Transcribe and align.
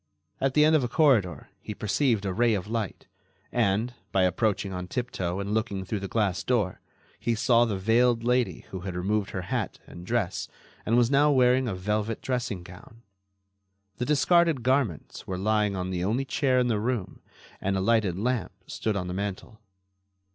At 0.39 0.55
the 0.55 0.65
end 0.65 0.75
of 0.75 0.83
a 0.83 0.87
corridor 0.87 1.49
he 1.59 1.75
perceived 1.75 2.25
a 2.25 2.33
ray 2.33 2.55
of 2.55 2.65
light 2.67 3.05
and, 3.51 3.93
by 4.11 4.23
approaching 4.23 4.73
on 4.73 4.87
tiptoe 4.87 5.39
and 5.39 5.53
looking 5.53 5.85
through 5.85 5.99
the 5.99 6.07
glass 6.07 6.43
door, 6.43 6.81
he 7.19 7.35
saw 7.35 7.65
the 7.65 7.77
veiled 7.77 8.23
lady 8.23 8.65
who 8.71 8.79
had 8.79 8.95
removed 8.95 9.29
her 9.29 9.43
hat 9.43 9.77
and 9.85 10.03
dress 10.07 10.47
and 10.87 10.97
was 10.97 11.11
now 11.11 11.29
wearing 11.29 11.67
a 11.67 11.75
velvet 11.75 12.19
dressing 12.19 12.63
gown. 12.63 13.03
The 13.97 14.05
discarded 14.05 14.63
garments 14.63 15.27
were 15.27 15.37
lying 15.37 15.75
on 15.75 15.91
the 15.91 16.03
only 16.03 16.25
chair 16.25 16.57
in 16.57 16.65
the 16.67 16.79
room 16.79 17.21
and 17.61 17.77
a 17.77 17.79
lighted 17.79 18.17
lamp 18.17 18.53
stood 18.65 18.95
on 18.95 19.07
the 19.07 19.13
mantel. 19.13 19.59